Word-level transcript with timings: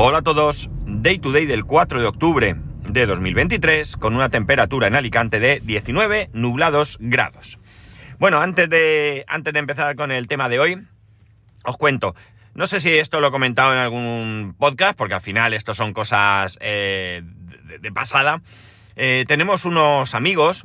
Hola 0.00 0.18
a 0.18 0.22
todos, 0.22 0.70
Day 0.86 1.18
to 1.18 1.32
Day 1.32 1.44
del 1.44 1.64
4 1.64 2.00
de 2.00 2.06
octubre 2.06 2.54
de 2.88 3.06
2023 3.06 3.96
con 3.96 4.14
una 4.14 4.28
temperatura 4.28 4.86
en 4.86 4.94
Alicante 4.94 5.40
de 5.40 5.58
19 5.58 6.30
nublados 6.32 6.98
grados. 7.00 7.58
Bueno, 8.20 8.38
antes 8.38 8.70
de, 8.70 9.24
antes 9.26 9.52
de 9.52 9.58
empezar 9.58 9.96
con 9.96 10.12
el 10.12 10.28
tema 10.28 10.48
de 10.48 10.60
hoy, 10.60 10.86
os 11.64 11.76
cuento, 11.76 12.14
no 12.54 12.68
sé 12.68 12.78
si 12.78 12.96
esto 12.96 13.18
lo 13.18 13.26
he 13.26 13.30
comentado 13.32 13.72
en 13.72 13.80
algún 13.80 14.54
podcast, 14.56 14.96
porque 14.96 15.14
al 15.14 15.20
final 15.20 15.52
esto 15.52 15.74
son 15.74 15.92
cosas 15.92 16.58
eh, 16.60 17.22
de, 17.80 17.90
pasada. 17.90 18.40
Eh, 18.94 19.24
tenemos 19.26 19.64
unos 19.64 20.14
amigos 20.14 20.64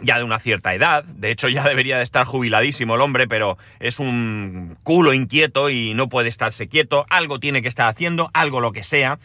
ya 0.00 0.18
de 0.18 0.24
una 0.24 0.38
cierta 0.38 0.74
edad, 0.74 1.04
de 1.04 1.30
hecho 1.30 1.48
ya 1.48 1.64
debería 1.64 1.98
de 1.98 2.04
estar 2.04 2.26
jubiladísimo 2.26 2.94
el 2.94 3.00
hombre, 3.00 3.26
pero 3.26 3.56
es 3.80 3.98
un 3.98 4.76
culo 4.82 5.14
inquieto 5.14 5.70
y 5.70 5.94
no 5.94 6.08
puede 6.08 6.28
estarse 6.28 6.68
quieto, 6.68 7.06
algo 7.08 7.40
tiene 7.40 7.62
que 7.62 7.68
estar 7.68 7.88
haciendo, 7.88 8.30
algo 8.34 8.60
lo 8.60 8.72
que 8.72 8.82
sea. 8.82 9.18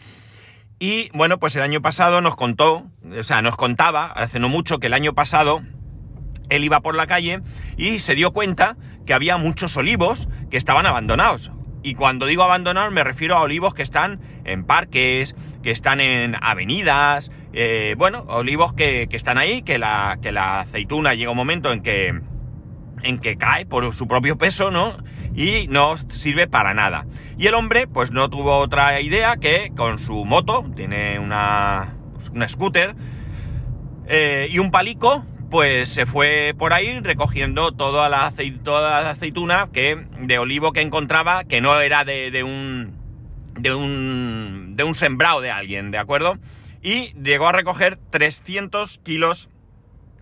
Y 0.78 1.10
bueno, 1.14 1.38
pues 1.38 1.54
el 1.56 1.62
año 1.62 1.80
pasado 1.80 2.20
nos 2.20 2.34
contó, 2.34 2.86
o 3.16 3.22
sea, 3.22 3.42
nos 3.42 3.56
contaba, 3.56 4.06
hace 4.06 4.40
no 4.40 4.48
mucho, 4.48 4.78
que 4.78 4.88
el 4.88 4.94
año 4.94 5.14
pasado 5.14 5.62
él 6.48 6.64
iba 6.64 6.80
por 6.80 6.94
la 6.94 7.06
calle 7.06 7.40
y 7.76 7.98
se 7.98 8.14
dio 8.14 8.32
cuenta 8.32 8.76
que 9.06 9.14
había 9.14 9.36
muchos 9.36 9.76
olivos 9.76 10.28
que 10.50 10.56
estaban 10.56 10.86
abandonados. 10.86 11.50
Y 11.82 11.94
cuando 11.94 12.26
digo 12.26 12.42
abandonados 12.42 12.92
me 12.92 13.04
refiero 13.04 13.36
a 13.36 13.42
olivos 13.42 13.74
que 13.74 13.82
están 13.82 14.20
en 14.44 14.64
parques, 14.64 15.34
que 15.62 15.70
están 15.70 16.00
en 16.00 16.36
avenidas, 16.40 17.30
eh, 17.52 17.94
bueno, 17.98 18.24
olivos 18.28 18.72
que, 18.72 19.08
están 19.10 19.38
ahí, 19.38 19.62
que 19.62 19.78
la, 19.78 20.18
que 20.22 20.32
la 20.32 20.60
aceituna 20.60 21.14
llega 21.14 21.30
un 21.30 21.36
momento 21.36 21.72
en 21.72 21.82
que, 21.82 22.20
en 23.02 23.18
que 23.18 23.36
cae 23.36 23.66
por 23.66 23.94
su 23.94 24.08
propio 24.08 24.38
peso, 24.38 24.70
¿no? 24.70 24.96
Y 25.34 25.66
no 25.68 25.96
sirve 26.08 26.46
para 26.46 26.74
nada. 26.74 27.06
Y 27.38 27.46
el 27.46 27.54
hombre, 27.54 27.86
pues 27.86 28.10
no 28.10 28.30
tuvo 28.30 28.58
otra 28.58 29.00
idea 29.00 29.36
que 29.36 29.72
con 29.76 29.98
su 29.98 30.24
moto, 30.24 30.64
tiene 30.74 31.18
una, 31.18 31.96
pues, 32.14 32.30
una 32.30 32.48
scooter, 32.48 32.94
eh, 34.06 34.48
y 34.50 34.58
un 34.58 34.70
palico, 34.70 35.24
pues 35.50 35.90
se 35.90 36.06
fue 36.06 36.54
por 36.56 36.72
ahí 36.72 37.00
recogiendo 37.00 37.72
toda 37.72 38.08
la, 38.08 38.32
toda 38.62 39.02
la 39.02 39.10
aceituna 39.10 39.68
que, 39.72 40.06
de 40.20 40.38
olivo 40.38 40.72
que 40.72 40.80
encontraba, 40.80 41.44
que 41.44 41.60
no 41.60 41.78
era 41.80 42.04
de, 42.04 42.30
de 42.30 42.42
un, 42.42 42.96
de 43.58 43.74
un, 43.74 44.72
de 44.74 44.84
un 44.84 44.94
sembrado 44.94 45.42
de 45.42 45.50
alguien, 45.50 45.90
¿de 45.90 45.98
acuerdo? 45.98 46.38
Y 46.82 47.14
llegó 47.14 47.48
a 47.48 47.52
recoger 47.52 47.98
300 48.10 48.98
kilos 48.98 49.48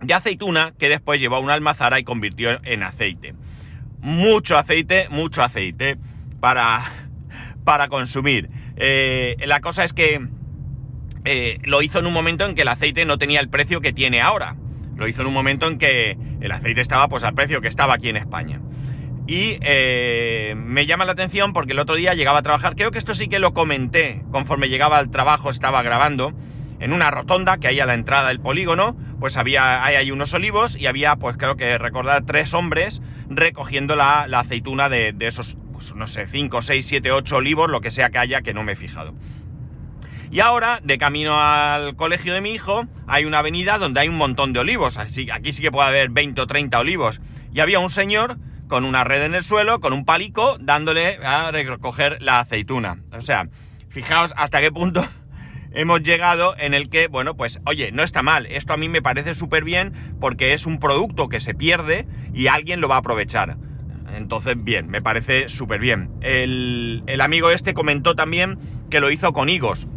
de 0.01 0.13
aceituna 0.13 0.73
que 0.77 0.89
después 0.89 1.19
llevó 1.19 1.35
a 1.35 1.39
una 1.39 1.53
almazara 1.53 1.99
y 1.99 2.03
convirtió 2.03 2.59
en 2.63 2.83
aceite. 2.83 3.33
Mucho 3.99 4.57
aceite, 4.57 5.07
mucho 5.09 5.43
aceite 5.43 5.97
para, 6.39 6.83
para 7.63 7.87
consumir. 7.87 8.49
Eh, 8.77 9.35
la 9.45 9.59
cosa 9.59 9.83
es 9.83 9.93
que 9.93 10.27
eh, 11.25 11.59
lo 11.63 11.81
hizo 11.81 11.99
en 11.99 12.07
un 12.07 12.13
momento 12.13 12.45
en 12.45 12.55
que 12.55 12.63
el 12.63 12.67
aceite 12.67 13.05
no 13.05 13.17
tenía 13.17 13.39
el 13.39 13.49
precio 13.49 13.81
que 13.81 13.93
tiene 13.93 14.21
ahora. 14.21 14.55
Lo 14.95 15.07
hizo 15.07 15.21
en 15.21 15.27
un 15.27 15.33
momento 15.33 15.67
en 15.67 15.77
que 15.77 16.17
el 16.41 16.51
aceite 16.51 16.81
estaba 16.81 17.07
pues 17.07 17.23
al 17.23 17.33
precio 17.33 17.61
que 17.61 17.67
estaba 17.67 17.95
aquí 17.95 18.09
en 18.09 18.17
España. 18.17 18.61
Y 19.27 19.57
eh, 19.61 20.55
me 20.57 20.85
llama 20.85 21.05
la 21.05 21.13
atención 21.13 21.53
porque 21.53 21.73
el 21.73 21.79
otro 21.79 21.95
día 21.95 22.13
llegaba 22.13 22.39
a 22.39 22.43
trabajar, 22.43 22.75
creo 22.75 22.91
que 22.91 22.97
esto 22.97 23.13
sí 23.13 23.27
que 23.27 23.39
lo 23.39 23.53
comenté 23.53 24.23
conforme 24.31 24.67
llegaba 24.67 24.97
al 24.97 25.11
trabajo, 25.11 25.49
estaba 25.49 25.83
grabando, 25.83 26.33
en 26.81 26.93
una 26.93 27.11
rotonda 27.11 27.57
que 27.57 27.67
hay 27.67 27.79
a 27.79 27.85
la 27.85 27.93
entrada 27.93 28.29
del 28.29 28.39
polígono, 28.39 28.97
pues 29.19 29.37
había, 29.37 29.85
hay, 29.85 30.09
unos 30.09 30.33
olivos 30.33 30.75
y 30.75 30.87
había, 30.87 31.15
pues 31.15 31.37
creo 31.37 31.55
que 31.55 31.77
recordar, 31.77 32.25
tres 32.25 32.55
hombres 32.55 33.01
recogiendo 33.29 33.95
la, 33.95 34.23
aceituna 34.23 34.89
de, 34.89 35.15
esos, 35.19 35.57
pues 35.71 35.93
no 35.93 36.07
sé, 36.07 36.27
5, 36.27 36.61
6, 36.61 36.85
7, 36.85 37.11
8 37.11 37.35
olivos, 37.37 37.69
lo 37.69 37.81
que 37.81 37.91
sea 37.91 38.09
que 38.09 38.17
haya, 38.17 38.41
que 38.41 38.55
no 38.55 38.63
me 38.63 38.71
he 38.71 38.75
fijado. 38.75 39.13
Y 40.31 40.39
ahora, 40.39 40.79
de 40.81 40.97
camino 40.97 41.39
al 41.39 41.95
colegio 41.95 42.33
de 42.33 42.41
mi 42.41 42.51
hijo, 42.51 42.87
hay 43.05 43.25
una 43.25 43.39
avenida 43.39 43.77
donde 43.77 43.99
hay 43.99 44.09
un 44.09 44.17
montón 44.17 44.51
de 44.51 44.61
olivos. 44.61 44.97
Así, 44.97 45.29
aquí 45.29 45.53
sí 45.53 45.61
que 45.61 45.71
puede 45.71 45.89
haber 45.89 46.09
20 46.09 46.41
o 46.41 46.47
30 46.47 46.79
olivos. 46.79 47.21
Y 47.53 47.59
había 47.59 47.79
un 47.79 47.89
señor 47.89 48.37
con 48.67 48.85
una 48.85 49.03
red 49.03 49.23
en 49.23 49.35
el 49.35 49.43
suelo, 49.43 49.81
con 49.81 49.91
un 49.91 50.05
palico, 50.05 50.57
dándole 50.59 51.19
a 51.23 51.51
recoger 51.51 52.21
la 52.21 52.39
aceituna. 52.39 53.03
O 53.11 53.21
sea, 53.21 53.49
fijaos 53.89 54.33
hasta 54.37 54.61
qué 54.61 54.71
punto 54.71 55.05
hemos 55.71 56.01
llegado 56.03 56.55
en 56.57 56.73
el 56.73 56.89
que, 56.89 57.07
bueno, 57.07 57.35
pues, 57.35 57.59
oye, 57.65 57.91
no 57.91 58.03
está 58.03 58.23
mal, 58.23 58.45
esto 58.47 58.73
a 58.73 58.77
mí 58.77 58.89
me 58.89 59.01
parece 59.01 59.33
súper 59.33 59.63
bien 59.63 59.93
porque 60.19 60.53
es 60.53 60.65
un 60.65 60.79
producto 60.79 61.29
que 61.29 61.39
se 61.39 61.53
pierde 61.53 62.07
y 62.33 62.47
alguien 62.47 62.81
lo 62.81 62.87
va 62.87 62.95
a 62.95 62.99
aprovechar. 62.99 63.57
Entonces, 64.15 64.55
bien, 64.61 64.89
me 64.89 65.01
parece 65.01 65.47
súper 65.47 65.79
bien. 65.79 66.11
El, 66.21 67.03
el, 67.07 67.21
amigo 67.21 67.49
este 67.49 67.73
comentó 67.73 68.13
también 68.13 68.59
que 68.89 68.99
lo 68.99 69.09
hizo 69.09 69.31
con 69.31 69.47
higos 69.47 69.87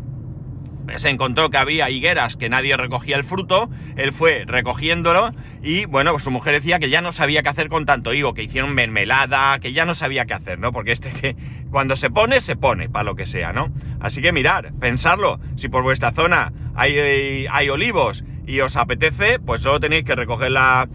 se 0.97 1.09
encontró 1.09 1.51
que 1.51 1.59
había 1.59 1.91
higueras 1.91 2.37
que 2.37 2.49
nadie 2.49 2.77
recogía 2.77 3.17
el 3.17 3.25
fruto, 3.25 3.71
él 3.97 4.13
fue 4.13 4.45
recogiéndolo 4.47 5.33
y 5.63 5.87
bueno, 5.87 6.13
pues 6.13 6.23
su 6.23 6.31
mujer 6.31 6.55
decía 6.55 6.79
que 6.79 6.91
ya 6.91 7.01
no 7.01 7.13
sabía 7.13 7.43
qué 7.43 7.49
hacer 7.49 7.69
con 7.69 7.87
tanto 7.87 8.13
higo, 8.13 8.35
que 8.35 8.43
hicieron 8.43 8.75
mermelada, 8.75 9.59
que 9.59 9.73
ya 9.73 9.85
no 9.85 9.95
sabía 9.95 10.27
qué 10.27 10.35
hacer, 10.35 10.59
¿no? 10.59 10.73
Porque 10.73 10.93
este 10.93 11.11
que 11.11 11.37
cuando 11.71 11.97
se 11.97 12.11
pone, 12.11 12.41
se 12.41 12.57
pone, 12.57 12.89
para 12.89 13.05
lo 13.05 13.17
que 13.17 13.27
sea, 13.27 13.53
¿no? 13.53 13.73
Así 14.01 14.21
que 14.21 14.33
mirar, 14.33 14.73
pensarlo, 14.79 15.41
si 15.57 15.69
por 15.69 15.83
vuestra 15.83 16.13
zona 16.13 16.53
hay, 16.75 17.47
hay 17.51 17.69
olivos 17.69 18.25
y 18.47 18.61
os 18.61 18.77
apetece, 18.77 19.39
pues 19.39 19.63
solo 19.63 19.81
tenéis 19.81 20.05
que 20.05 20.15
recoger 20.15 20.51
la, 20.51 20.89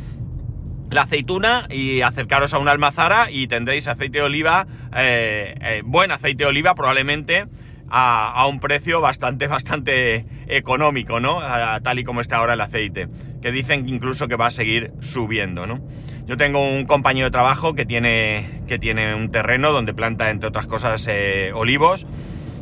la 0.90 1.04
aceituna 1.04 1.68
y 1.70 2.02
acercaros 2.02 2.54
a 2.54 2.60
una 2.60 2.72
almazara 2.72 3.30
y 3.32 3.48
tendréis 3.48 3.88
aceite 3.88 4.20
de 4.20 4.24
oliva, 4.24 4.68
eh, 4.96 5.56
eh, 5.62 5.82
buen 5.86 6.12
aceite 6.12 6.44
de 6.44 6.50
oliva 6.50 6.76
probablemente, 6.76 7.48
a, 7.90 8.46
un 8.48 8.60
precio 8.60 9.02
bastante, 9.02 9.48
bastante 9.48 10.26
económico, 10.48 11.20
¿no? 11.20 11.40
tal 11.84 12.00
y 12.00 12.04
como 12.04 12.22
está 12.22 12.38
ahora 12.38 12.54
el 12.54 12.62
aceite. 12.62 13.08
Que 13.42 13.52
dicen 13.52 13.88
incluso 13.88 14.28
que 14.28 14.36
va 14.36 14.48
a 14.48 14.52
seguir 14.52 14.92
subiendo, 15.00 15.66
¿no? 15.66 15.80
Yo 16.26 16.38
tengo 16.38 16.62
un 16.62 16.86
compañero 16.86 17.26
de 17.26 17.32
trabajo 17.32 17.74
que 17.74 17.86
tiene, 17.86 18.62
que 18.68 18.78
tiene 18.78 19.16
un 19.16 19.32
terreno 19.32 19.72
donde 19.72 19.94
planta, 19.94 20.30
entre 20.30 20.50
otras 20.50 20.68
cosas, 20.68 21.08
eh, 21.10 21.52
olivos. 21.56 22.06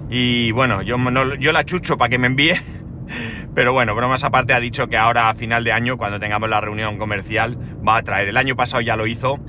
Y 0.09 0.51
bueno, 0.51 0.81
yo, 0.83 0.97
yo 1.35 1.51
la 1.51 1.65
chucho 1.65 1.97
para 1.97 2.09
que 2.09 2.17
me 2.17 2.27
envíe. 2.27 2.61
Pero 3.55 3.73
bueno, 3.73 3.95
bromas 3.95 4.23
aparte, 4.23 4.53
ha 4.53 4.59
dicho 4.59 4.87
que 4.87 4.95
ahora 4.95 5.29
a 5.29 5.33
final 5.33 5.63
de 5.63 5.73
año, 5.73 5.97
cuando 5.97 6.19
tengamos 6.19 6.49
la 6.49 6.61
reunión 6.61 6.97
comercial, 6.97 7.57
va 7.85 7.97
a 7.97 8.03
traer. 8.03 8.29
El 8.29 8.37
año 8.37 8.55
pasado 8.55 8.81
ya 8.81 8.95
lo 8.95 9.07
hizo 9.07 9.39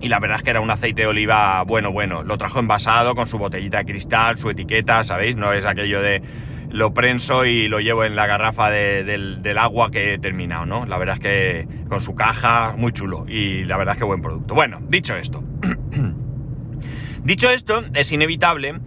y 0.00 0.08
la 0.08 0.20
verdad 0.20 0.38
es 0.38 0.42
que 0.44 0.50
era 0.50 0.60
un 0.60 0.70
aceite 0.70 1.02
de 1.02 1.08
oliva 1.08 1.62
bueno, 1.64 1.90
bueno. 1.92 2.22
Lo 2.22 2.38
trajo 2.38 2.60
envasado 2.60 3.14
con 3.14 3.26
su 3.28 3.38
botellita 3.38 3.78
de 3.78 3.84
cristal, 3.84 4.38
su 4.38 4.50
etiqueta, 4.50 5.02
¿sabéis? 5.04 5.36
No 5.36 5.52
es 5.52 5.64
aquello 5.66 6.00
de 6.00 6.22
lo 6.70 6.92
prenso 6.92 7.46
y 7.46 7.66
lo 7.68 7.80
llevo 7.80 8.04
en 8.04 8.14
la 8.14 8.26
garrafa 8.26 8.70
del, 8.70 9.58
agua 9.58 9.90
que 9.90 10.14
he 10.14 10.18
terminado, 10.18 10.66
¿no? 10.66 10.86
La 10.86 10.98
verdad 10.98 11.14
es 11.14 11.20
que 11.20 11.68
con 11.88 12.00
su 12.00 12.14
caja, 12.14 12.74
muy 12.76 12.92
chulo. 12.92 13.24
Y 13.28 13.64
la 13.64 13.76
verdad 13.76 13.94
es 13.94 13.98
que 13.98 14.04
buen 14.04 14.22
producto. 14.22 14.54
Bueno, 14.54 14.80
dicho 14.88 15.16
esto. 15.16 15.42
dicho 17.24 17.50
esto, 17.50 17.84
es 17.94 18.12
inevitable 18.12 18.80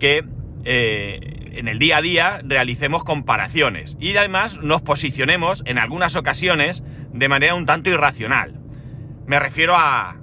que 0.00 0.24
eh, 0.64 1.52
en 1.52 1.68
el 1.68 1.78
día 1.78 1.98
a 1.98 2.02
día 2.02 2.40
realicemos 2.42 3.04
comparaciones. 3.04 3.96
Y 4.00 4.16
además 4.16 4.58
nos 4.62 4.82
posicionemos 4.82 5.62
en 5.66 5.78
algunas 5.78 6.16
ocasiones 6.16 6.82
de 7.12 7.28
manera 7.28 7.54
un 7.54 7.66
tanto 7.66 7.90
irracional. 7.90 8.58
Me 9.26 9.38
refiero 9.38 9.74
a 9.76 10.16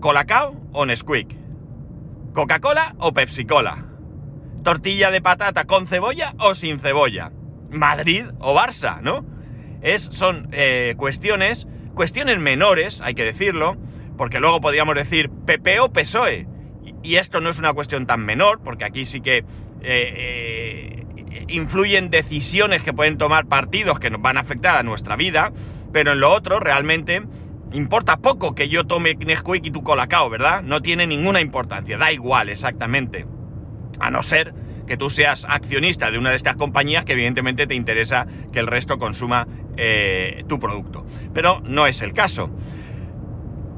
¿Colacao 0.00 0.56
o 0.72 0.86
Nesquik? 0.86 1.36
¿Coca-Cola 2.32 2.94
o 2.98 3.12
Pepsi-Cola? 3.12 3.84
¿Tortilla 4.62 5.10
de 5.10 5.20
patata 5.20 5.64
con 5.64 5.86
cebolla 5.86 6.34
o 6.38 6.54
sin 6.54 6.78
cebolla? 6.78 7.32
¿Madrid 7.70 8.26
o 8.38 8.54
Barça, 8.54 9.00
no? 9.00 9.24
Es, 9.82 10.04
son 10.12 10.48
eh, 10.52 10.94
cuestiones, 10.96 11.66
cuestiones 11.94 12.38
menores, 12.38 13.00
hay 13.02 13.14
que 13.14 13.24
decirlo, 13.24 13.76
porque 14.16 14.40
luego 14.40 14.60
podríamos 14.60 14.94
decir 14.94 15.30
PP 15.30 15.80
o 15.80 15.92
PSOE. 15.92 16.46
Y, 17.02 17.16
esto 17.16 17.40
no 17.40 17.50
es 17.50 17.58
una 17.58 17.72
cuestión 17.72 18.06
tan 18.06 18.24
menor, 18.24 18.60
porque 18.62 18.84
aquí 18.84 19.04
sí 19.04 19.20
que 19.20 19.44
eh, 19.82 21.04
influyen 21.48 22.10
decisiones 22.10 22.82
que 22.82 22.92
pueden 22.92 23.18
tomar 23.18 23.46
partidos 23.46 23.98
que 23.98 24.10
nos 24.10 24.22
van 24.22 24.36
a 24.36 24.40
afectar 24.40 24.76
a 24.76 24.82
nuestra 24.82 25.16
vida, 25.16 25.52
pero 25.92 26.12
en 26.12 26.20
lo 26.20 26.32
otro 26.32 26.60
realmente 26.60 27.22
Importa 27.72 28.18
poco 28.18 28.54
que 28.54 28.68
yo 28.68 28.84
tome 28.84 29.14
Nesquik 29.14 29.66
y 29.66 29.70
tu 29.70 29.82
Colacao, 29.82 30.28
¿verdad? 30.28 30.62
No 30.62 30.82
tiene 30.82 31.06
ninguna 31.06 31.40
importancia, 31.40 31.96
da 31.96 32.12
igual 32.12 32.50
exactamente. 32.50 33.26
A 33.98 34.10
no 34.10 34.22
ser 34.22 34.52
que 34.86 34.98
tú 34.98 35.08
seas 35.08 35.46
accionista 35.48 36.10
de 36.10 36.18
una 36.18 36.30
de 36.30 36.36
estas 36.36 36.56
compañías 36.56 37.04
que 37.06 37.12
evidentemente 37.12 37.66
te 37.66 37.74
interesa 37.74 38.26
que 38.52 38.58
el 38.58 38.66
resto 38.66 38.98
consuma 38.98 39.46
eh, 39.78 40.44
tu 40.48 40.58
producto. 40.60 41.06
Pero 41.32 41.62
no 41.64 41.86
es 41.86 42.02
el 42.02 42.12
caso. 42.12 42.50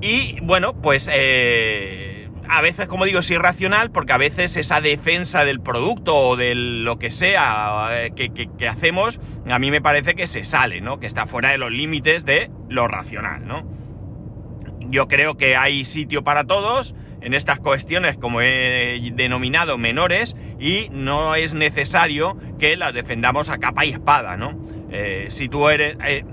Y 0.01 0.41
bueno, 0.41 0.75
pues 0.75 1.09
eh, 1.13 2.29
a 2.49 2.61
veces, 2.63 2.89
como 2.89 3.05
digo, 3.05 3.21
es 3.21 3.31
irracional 3.31 3.93
porque 3.93 4.13
a 4.13 4.19
veces 4.19 4.57
esa 4.57 4.81
defensa 4.81 5.45
del 5.45 5.61
producto 5.61 6.17
o 6.17 6.37
de 6.37 6.57
lo 6.57 6.99
que 6.99 7.13
sea 7.13 7.91
eh, 7.93 8.11
que, 8.17 8.33
que 8.33 8.69
hacemos, 8.69 9.21
a 9.49 9.59
mí 9.61 9.71
me 9.71 9.81
parece 9.81 10.17
que 10.17 10.27
se 10.27 10.43
sale, 10.43 10.81
¿no? 10.81 10.99
Que 10.99 11.07
está 11.07 11.27
fuera 11.27 11.51
de 11.51 11.59
los 11.59 11.71
límites 11.71 12.25
de 12.25 12.51
lo 12.69 12.89
racional, 12.89 13.47
¿no? 13.47 13.84
Yo 14.91 15.09
creo 15.09 15.37
que 15.37 15.57
hay 15.57 15.85
sitio 15.85 16.25
para 16.25 16.45
todos 16.45 16.95
en 17.21 17.33
estas 17.33 17.59
cuestiones, 17.59 18.17
como 18.17 18.43
he 18.43 19.11
denominado, 19.15 19.79
menores, 19.79 20.37
y 20.61 20.89
no 20.91 21.35
es 21.35 21.55
necesario 21.55 22.37
que 22.59 22.77
las 22.77 22.93
defendamos 22.93 23.49
a 23.49 23.59
capa 23.59 23.85
y 23.87 23.91
espada, 23.91 24.37
¿no? 24.37 24.59
Eh, 24.91 25.27
si 25.31 25.49
tú 25.49 25.69
eres... 25.69 25.97
Eh, 26.05 26.25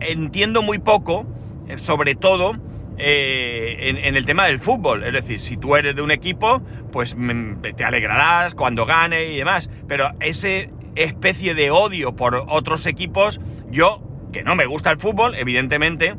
entiendo 0.00 0.60
muy 0.60 0.78
poco, 0.78 1.26
eh, 1.68 1.78
sobre 1.78 2.14
todo 2.14 2.52
en, 2.98 3.96
en, 3.96 4.16
el 4.16 4.26
tema 4.26 4.44
del 4.46 4.60
fútbol. 4.60 5.02
Es 5.04 5.14
decir, 5.14 5.40
si 5.40 5.56
tú 5.56 5.74
eres 5.74 5.96
de 5.96 6.02
un 6.02 6.10
equipo, 6.10 6.62
pues 6.92 7.16
mm, 7.16 7.62
te 7.74 7.84
alegrarás 7.84 8.54
cuando 8.54 8.84
gane 8.84 9.24
y 9.24 9.38
demás. 9.38 9.70
Pero 9.88 10.10
ese 10.20 10.70
especie 10.94 11.54
de 11.54 11.70
odio 11.70 12.14
por 12.14 12.44
otros 12.48 12.86
equipos, 12.86 13.40
yo, 13.70 14.02
que 14.32 14.42
no 14.42 14.54
me 14.54 14.66
gusta 14.66 14.90
el 14.90 14.98
fútbol, 14.98 15.34
evidentemente, 15.34 16.14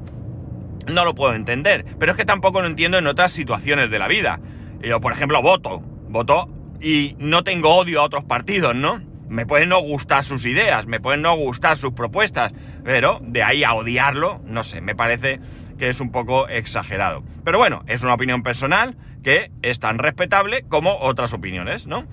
no 0.88 1.06
lo 1.06 1.16
puedo 1.16 1.34
entender. 1.34 1.86
Pero 2.00 2.12
es 2.12 2.18
que 2.18 2.26
tampoco 2.26 2.62
lo 2.62 2.68
entiendo 2.68 2.98
en 2.98 3.08
otras 3.08 3.32
situaciones 3.32 3.90
de 3.90 4.00
la 4.00 4.08
vida. 4.08 4.40
Yo, 4.82 5.02
por 5.02 5.12
ejemplo, 5.12 5.42
voto. 5.42 5.80
Voto 6.08 6.50
y 6.82 7.16
no 7.20 7.44
tengo 7.44 7.76
odio 7.76 8.02
a 8.02 8.04
otros 8.04 8.24
partidos, 8.24 8.76
¿no? 8.76 9.02
Me 9.28 9.46
pueden 9.46 9.70
no 9.70 9.80
gustar 9.80 10.24
sus 10.24 10.46
ideas, 10.46 10.86
me 10.86 11.00
pueden 11.00 11.22
no 11.22 11.36
gustar 11.36 11.78
sus 11.78 11.94
propuestas, 11.94 12.54
pero 12.84 13.20
de 13.24 13.44
ahí 13.44 13.64
a 13.64 13.74
odiarlo, 13.74 14.42
no 14.46 14.64
sé, 14.64 14.82
me 14.82 14.96
parece 14.96 15.40
que 15.80 15.90
es 15.90 16.00
un 16.00 16.12
poco 16.12 16.48
exagerado. 16.48 17.24
Pero 17.44 17.58
bueno, 17.58 17.84
es 17.88 18.04
una 18.04 18.14
opinión 18.14 18.44
personal 18.44 18.96
que 19.24 19.52
es 19.64 19.80
tan 19.80 19.98
respetable 19.98 20.64
como 20.70 20.98
otras 20.98 21.34
opiniones, 21.34 21.88
¿no? 21.88 22.06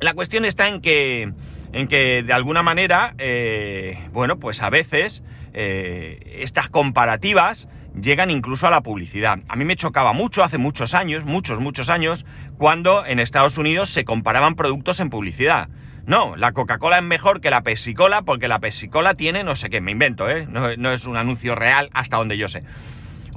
La 0.00 0.14
cuestión 0.14 0.44
está 0.44 0.68
en 0.68 0.80
que, 0.80 1.32
en 1.72 1.88
que 1.88 2.22
de 2.22 2.32
alguna 2.32 2.62
manera, 2.62 3.14
eh, 3.18 4.08
bueno, 4.12 4.38
pues 4.38 4.62
a 4.62 4.70
veces 4.70 5.22
eh, 5.56 6.36
estas 6.40 6.68
comparativas 6.68 7.66
llegan 8.00 8.30
incluso 8.30 8.66
a 8.66 8.70
la 8.70 8.82
publicidad. 8.82 9.38
A 9.48 9.56
mí 9.56 9.64
me 9.64 9.74
chocaba 9.74 10.12
mucho 10.12 10.44
hace 10.44 10.58
muchos 10.58 10.92
años, 10.92 11.24
muchos, 11.24 11.60
muchos 11.60 11.88
años, 11.88 12.26
cuando 12.58 13.06
en 13.06 13.18
Estados 13.18 13.56
Unidos 13.56 13.88
se 13.88 14.04
comparaban 14.04 14.54
productos 14.54 15.00
en 15.00 15.08
publicidad. 15.08 15.68
No, 16.04 16.36
la 16.36 16.52
Coca-Cola 16.52 16.98
es 16.98 17.04
mejor 17.04 17.40
que 17.40 17.50
la 17.50 17.62
Pepsi-Cola 17.62 18.22
porque 18.22 18.48
la 18.48 18.60
Pepsi-Cola 18.60 19.14
tiene 19.14 19.42
no 19.44 19.56
sé 19.56 19.70
qué, 19.70 19.80
me 19.80 19.92
invento, 19.92 20.28
¿eh? 20.28 20.46
No, 20.48 20.76
no 20.76 20.92
es 20.92 21.06
un 21.06 21.16
anuncio 21.16 21.54
real 21.54 21.90
hasta 21.94 22.18
donde 22.18 22.36
yo 22.36 22.48
sé 22.48 22.62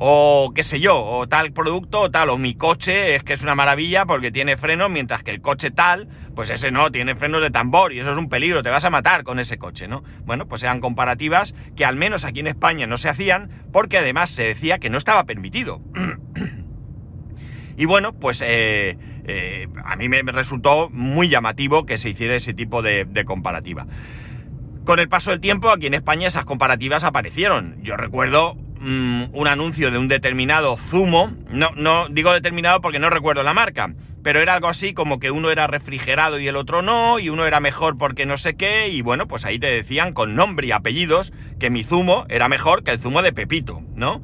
o 0.02 0.54
qué 0.56 0.64
sé 0.64 0.80
yo, 0.80 1.04
o 1.04 1.28
tal 1.28 1.52
producto 1.52 2.00
o 2.00 2.10
tal, 2.10 2.30
o 2.30 2.38
mi 2.38 2.56
coche 2.56 3.16
es 3.16 3.24
que 3.24 3.34
es 3.34 3.44
una 3.44 3.54
maravilla 3.54 4.06
porque 4.06 4.32
tiene 4.32 4.56
frenos, 4.56 4.90
mientras 4.90 5.24
que 5.24 5.32
el 5.32 5.42
coche 5.42 5.72
tal, 5.72 6.08
pues 6.36 6.50
ese 6.50 6.72
no, 6.72 6.90
tiene 6.90 7.16
frenos 7.16 7.42
de 7.42 7.52
tambor 7.52 7.92
y 7.92 8.00
eso 8.00 8.14
es 8.14 8.18
un 8.18 8.30
peligro, 8.30 8.64
te 8.64 8.70
vas 8.70 8.86
a 8.86 8.90
matar 8.90 9.26
con 9.26 9.40
ese 9.40 9.58
coche, 9.58 9.90
¿no? 9.90 10.06
Bueno, 10.24 10.48
pues 10.48 10.64
eran 10.64 10.80
comparativas 10.80 11.54
que 11.76 11.84
al 11.84 11.98
menos 11.98 12.24
aquí 12.24 12.40
en 12.40 12.48
España 12.48 12.88
no 12.88 12.98
se 12.98 13.10
hacían 13.10 13.50
porque 13.74 13.98
además 13.98 14.30
se 14.30 14.44
decía 14.44 14.80
que 14.80 14.90
no 14.90 14.98
estaba 14.98 15.26
permitido. 15.26 15.82
y 17.78 17.84
bueno, 17.84 18.14
pues 18.14 18.42
eh, 18.42 18.98
eh, 19.26 19.68
a 19.84 19.98
mí 19.98 20.08
me 20.08 20.22
resultó 20.22 20.90
muy 20.92 21.28
llamativo 21.28 21.86
que 21.86 21.98
se 21.98 22.08
hiciera 22.08 22.36
ese 22.36 22.54
tipo 22.54 22.82
de, 22.82 23.04
de 23.04 23.26
comparativa. 23.26 23.86
Con 24.86 25.00
el 25.00 25.10
paso 25.10 25.32
del 25.32 25.42
tiempo, 25.42 25.70
aquí 25.72 25.88
en 25.88 25.94
España 25.94 26.30
esas 26.30 26.46
comparativas 26.46 27.04
aparecieron. 27.04 27.76
Yo 27.84 27.98
recuerdo 27.98 28.56
Mm, 28.82 29.32
un 29.34 29.48
anuncio 29.48 29.92
de 29.92 29.98
un 29.98 30.08
determinado 30.08 30.78
zumo, 30.78 31.34
no, 31.52 31.72
no 31.76 32.08
digo 32.08 32.32
determinado 32.32 32.80
porque 32.80 32.98
no 32.98 33.10
recuerdo 33.10 33.44
la 33.44 33.54
marca, 33.54 33.94
pero 34.24 34.42
era 34.42 34.54
algo 34.54 34.70
así 34.70 34.94
como 34.94 35.20
que 35.20 35.32
uno 35.32 35.52
era 35.52 35.68
refrigerado 35.68 36.40
y 36.40 36.48
el 36.48 36.56
otro 36.56 36.82
no, 36.82 37.20
y 37.20 37.28
uno 37.28 37.46
era 37.46 37.60
mejor 37.60 37.98
porque 37.98 38.26
no 38.26 38.38
sé 38.38 38.56
qué, 38.56 38.88
y 38.88 39.02
bueno, 39.02 39.28
pues 39.28 39.44
ahí 39.44 39.60
te 39.60 39.68
decían 39.68 40.14
con 40.14 40.34
nombre 40.34 40.68
y 40.68 40.72
apellidos 40.72 41.34
que 41.60 41.70
mi 41.70 41.84
zumo 41.84 42.26
era 42.30 42.48
mejor 42.48 42.84
que 42.84 42.92
el 42.92 43.00
zumo 43.00 43.22
de 43.22 43.34
Pepito, 43.34 43.82
¿no? 43.96 44.22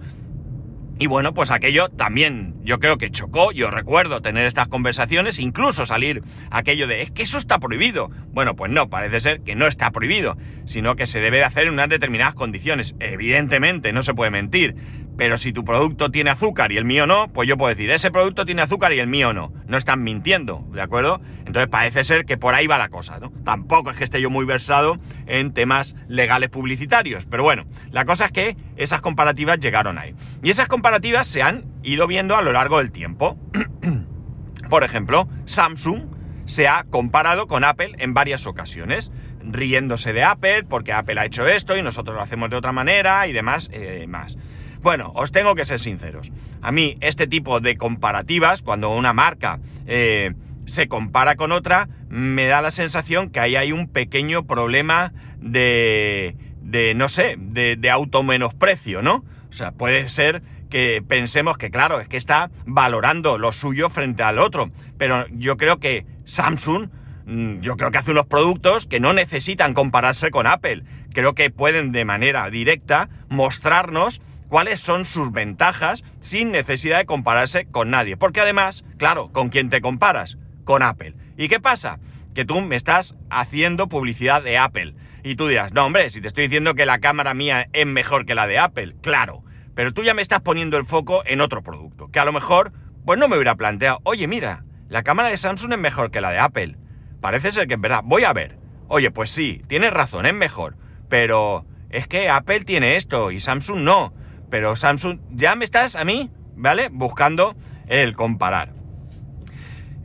Y 0.97 1.07
bueno, 1.07 1.33
pues 1.33 1.51
aquello 1.51 1.89
también 1.89 2.55
yo 2.63 2.79
creo 2.79 2.97
que 2.97 3.11
chocó, 3.11 3.51
yo 3.51 3.69
recuerdo 3.69 4.21
tener 4.21 4.45
estas 4.45 4.69
conversaciones, 4.69 5.39
incluso 5.39 5.85
salir 5.85 6.23
aquello 6.51 6.87
de, 6.87 7.01
es 7.01 7.11
que 7.11 7.23
eso 7.23 7.37
está 7.37 7.59
prohibido. 7.59 8.09
Bueno, 8.31 8.55
pues 8.55 8.71
no, 8.71 8.89
parece 8.89 9.19
ser 9.19 9.41
que 9.41 9.55
no 9.55 9.67
está 9.67 9.91
prohibido, 9.91 10.37
sino 10.63 10.95
que 10.95 11.05
se 11.05 11.19
debe 11.19 11.37
de 11.37 11.43
hacer 11.43 11.67
en 11.67 11.73
unas 11.73 11.89
determinadas 11.89 12.33
condiciones. 12.33 12.95
Evidentemente, 13.01 13.91
no 13.91 14.03
se 14.03 14.13
puede 14.13 14.31
mentir, 14.31 14.75
pero 15.17 15.37
si 15.37 15.53
tu 15.53 15.63
producto 15.63 16.11
tiene 16.11 16.29
azúcar 16.29 16.71
y 16.71 16.77
el 16.77 16.85
mío 16.85 17.07
no, 17.07 17.27
pues 17.29 17.47
yo 17.47 17.57
puedo 17.57 17.73
decir, 17.73 17.89
ese 17.89 18.11
producto 18.11 18.45
tiene 18.45 18.61
azúcar 18.61 18.93
y 18.93 18.99
el 18.99 19.07
mío 19.07 19.33
no. 19.33 19.53
No 19.67 19.77
están 19.77 20.03
mintiendo, 20.03 20.65
¿de 20.73 20.81
acuerdo? 20.81 21.21
Entonces 21.39 21.67
parece 21.67 22.03
ser 22.03 22.25
que 22.25 22.37
por 22.37 22.53
ahí 22.53 22.67
va 22.67 22.77
la 22.77 22.89
cosa, 22.89 23.19
¿no? 23.19 23.31
Tampoco 23.43 23.91
es 23.91 23.97
que 23.97 24.03
esté 24.03 24.21
yo 24.21 24.29
muy 24.29 24.45
versado 24.45 24.99
en 25.27 25.53
temas 25.53 25.95
legales 26.07 26.49
publicitarios, 26.49 27.25
pero 27.25 27.43
bueno, 27.43 27.65
la 27.91 28.05
cosa 28.05 28.25
es 28.25 28.31
que 28.31 28.57
esas 28.75 29.01
comparativas 29.01 29.59
llegaron 29.59 29.97
ahí. 29.97 30.15
Y 30.43 30.49
esas 30.49 30.67
comparativas 30.67 31.27
se 31.27 31.41
han 31.41 31.65
ido 31.83 32.07
viendo 32.07 32.35
a 32.35 32.41
lo 32.41 32.51
largo 32.51 32.79
del 32.79 32.91
tiempo. 32.91 33.37
por 34.69 34.83
ejemplo, 34.83 35.27
Samsung 35.45 36.15
se 36.45 36.67
ha 36.67 36.83
comparado 36.83 37.47
con 37.47 37.63
Apple 37.63 37.93
en 37.97 38.13
varias 38.13 38.45
ocasiones, 38.45 39.11
riéndose 39.43 40.13
de 40.13 40.23
Apple 40.23 40.63
porque 40.63 40.93
Apple 40.93 41.19
ha 41.19 41.25
hecho 41.25 41.47
esto 41.47 41.77
y 41.77 41.81
nosotros 41.81 42.15
lo 42.15 42.21
hacemos 42.21 42.49
de 42.49 42.55
otra 42.55 42.71
manera 42.71 43.27
y 43.27 43.33
demás, 43.33 43.69
eh, 43.71 44.05
más. 44.07 44.37
Bueno, 44.85 45.11
os 45.15 45.31
tengo 45.31 45.55
que 45.55 45.65
ser 45.65 45.79
sinceros. 45.79 46.31
A 46.61 46.71
mí 46.71 46.95
este 47.01 47.25
tipo 47.25 47.59
de 47.59 47.75
comparativas, 47.75 48.61
cuando 48.61 48.91
una 48.91 49.13
marca 49.13 49.57
eh, 49.87 50.35
se 50.65 50.87
compara 50.87 51.35
con 51.35 51.51
otra, 51.51 51.89
me 52.07 52.45
da 52.45 52.61
la 52.61 52.69
sensación 52.69 53.31
que 53.31 53.39
ahí 53.39 53.55
hay 53.55 53.71
un 53.71 53.87
pequeño 53.87 54.45
problema 54.45 55.11
de, 55.39 56.35
de 56.61 56.93
no 56.93 57.09
sé, 57.09 57.35
de, 57.39 57.77
de 57.77 57.89
automenosprecio, 57.89 59.01
¿no? 59.01 59.25
O 59.49 59.53
sea, 59.53 59.71
puede 59.71 60.07
ser 60.07 60.43
que 60.69 61.01
pensemos 61.01 61.57
que, 61.57 61.71
claro, 61.71 61.99
es 61.99 62.07
que 62.07 62.17
está 62.17 62.51
valorando 62.67 63.39
lo 63.39 63.53
suyo 63.53 63.89
frente 63.89 64.21
al 64.21 64.37
otro. 64.37 64.69
Pero 64.99 65.25
yo 65.31 65.57
creo 65.57 65.79
que 65.79 66.05
Samsung, 66.25 66.89
mm, 67.25 67.61
yo 67.61 67.75
creo 67.75 67.89
que 67.89 67.97
hace 67.97 68.11
unos 68.11 68.27
productos 68.27 68.85
que 68.85 68.99
no 68.99 69.13
necesitan 69.13 69.73
compararse 69.73 70.29
con 70.29 70.45
Apple. 70.45 70.83
Creo 71.11 71.33
que 71.33 71.49
pueden 71.49 71.91
de 71.91 72.05
manera 72.05 72.47
directa 72.51 73.09
mostrarnos 73.29 74.21
cuáles 74.49 74.79
son 74.79 75.05
sus 75.05 75.31
ventajas 75.31 76.03
sin 76.19 76.51
necesidad 76.51 76.97
de 76.97 77.05
compararse 77.05 77.65
con 77.65 77.89
nadie. 77.89 78.17
Porque 78.17 78.41
además, 78.41 78.83
claro, 78.97 79.31
¿con 79.31 79.49
quién 79.49 79.69
te 79.69 79.81
comparas? 79.81 80.37
Con 80.63 80.83
Apple. 80.83 81.15
¿Y 81.37 81.47
qué 81.47 81.59
pasa? 81.59 81.99
Que 82.33 82.45
tú 82.45 82.61
me 82.61 82.75
estás 82.75 83.15
haciendo 83.29 83.87
publicidad 83.87 84.41
de 84.43 84.57
Apple. 84.57 84.95
Y 85.23 85.35
tú 85.35 85.47
dirás, 85.47 85.73
no 85.73 85.85
hombre, 85.85 86.09
si 86.09 86.21
te 86.21 86.27
estoy 86.27 86.43
diciendo 86.45 86.75
que 86.75 86.85
la 86.85 86.99
cámara 86.99 87.33
mía 87.33 87.67
es 87.73 87.85
mejor 87.85 88.25
que 88.25 88.35
la 88.35 88.47
de 88.47 88.59
Apple, 88.59 88.95
claro. 89.01 89.43
Pero 89.73 89.93
tú 89.93 90.03
ya 90.03 90.13
me 90.13 90.21
estás 90.21 90.41
poniendo 90.41 90.77
el 90.77 90.85
foco 90.85 91.23
en 91.25 91.41
otro 91.41 91.63
producto, 91.63 92.09
que 92.11 92.19
a 92.19 92.25
lo 92.25 92.31
mejor, 92.31 92.71
pues 93.05 93.19
no 93.19 93.27
me 93.27 93.35
hubiera 93.35 93.55
planteado, 93.55 93.99
oye 94.03 94.27
mira, 94.27 94.63
la 94.87 95.03
cámara 95.03 95.29
de 95.29 95.37
Samsung 95.37 95.73
es 95.73 95.79
mejor 95.79 96.11
que 96.11 96.21
la 96.21 96.31
de 96.31 96.39
Apple. 96.39 96.77
Parece 97.21 97.51
ser 97.51 97.67
que 97.67 97.73
es 97.73 97.81
verdad, 97.81 98.01
voy 98.03 98.23
a 98.23 98.33
ver. 98.33 98.59
Oye, 98.87 99.09
pues 99.09 99.31
sí, 99.31 99.63
tienes 99.67 99.91
razón, 99.91 100.27
es 100.27 100.33
mejor. 100.33 100.77
Pero 101.09 101.65
es 101.89 102.07
que 102.07 102.29
Apple 102.29 102.65
tiene 102.65 102.95
esto 102.95 103.31
y 103.31 103.39
Samsung 103.39 103.79
no 103.79 104.13
pero 104.49 104.75
Samsung, 104.75 105.19
ya 105.31 105.55
me 105.55 105.65
estás 105.65 105.95
a 105.95 106.05
mí, 106.05 106.31
¿vale? 106.55 106.89
Buscando 106.91 107.55
el 107.87 108.15
comparar. 108.15 108.73